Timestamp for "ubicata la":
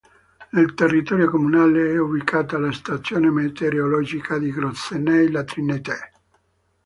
1.99-2.71